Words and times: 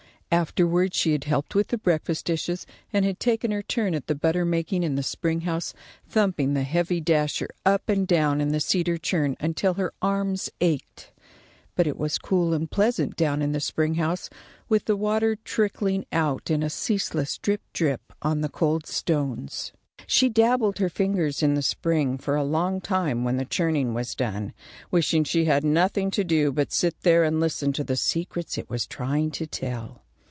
Afterward 0.33 0.93
she 0.93 1.11
had 1.11 1.25
helped 1.25 1.55
with 1.55 1.67
the 1.67 1.77
breakfast 1.77 2.23
dishes 2.23 2.65
and 2.93 3.03
had 3.03 3.19
taken 3.19 3.51
her 3.51 3.61
turn 3.61 3.93
at 3.93 4.07
the 4.07 4.15
butter 4.15 4.45
making 4.45 4.81
in 4.81 4.95
the 4.95 5.03
spring 5.03 5.41
house, 5.41 5.73
thumping 6.07 6.53
the 6.53 6.63
heavy 6.63 7.01
dasher 7.01 7.49
up 7.65 7.89
and 7.89 8.07
down 8.07 8.39
in 8.39 8.53
the 8.53 8.61
cedar 8.61 8.97
churn 8.97 9.35
until 9.41 9.73
her 9.73 9.93
arms 10.01 10.49
ached. 10.61 11.11
But 11.75 11.85
it 11.85 11.97
was 11.97 12.17
cool 12.17 12.53
and 12.53 12.71
pleasant 12.71 13.17
down 13.17 13.41
in 13.41 13.51
the 13.51 13.59
spring 13.59 13.95
house 13.95 14.29
with 14.69 14.85
the 14.85 14.95
water 14.95 15.35
trickling 15.35 16.05
out 16.13 16.49
in 16.49 16.63
a 16.63 16.69
ceaseless 16.69 17.37
drip 17.37 17.61
drip 17.73 18.13
on 18.21 18.39
the 18.39 18.47
cold 18.47 18.85
stones. 18.85 19.73
She 20.07 20.29
dabbled 20.29 20.77
her 20.79 20.87
fingers 20.89 21.43
in 21.43 21.55
the 21.55 21.61
spring 21.61 22.17
for 22.17 22.37
a 22.37 22.43
long 22.45 22.79
time 22.79 23.25
when 23.25 23.35
the 23.35 23.43
churning 23.43 23.93
was 23.93 24.15
done, 24.15 24.53
wishing 24.91 25.25
she 25.25 25.43
had 25.43 25.65
nothing 25.65 26.09
to 26.11 26.23
do 26.23 26.53
but 26.53 26.71
sit 26.71 26.95
there 27.01 27.25
and 27.25 27.41
listen 27.41 27.73
to 27.73 27.83
the 27.83 27.97
secrets 27.97 28.57
it 28.57 28.69
was 28.69 28.87
trying 28.87 29.29
to 29.31 29.45
tell. 29.45 30.03